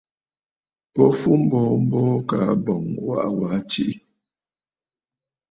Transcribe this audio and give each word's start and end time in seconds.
Bo 0.93 1.05
fu 1.19 1.29
mboo 1.41 1.71
mboo, 1.83 2.13
kaa 2.29 2.47
ɨ̀bɔ̀ŋ 2.53 2.83
ɨ 3.01 3.03
waʼa 3.07 3.27
waa 3.39 3.59
tiʼì. 3.69 3.93